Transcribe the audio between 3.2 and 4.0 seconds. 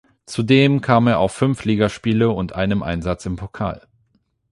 im Pokal.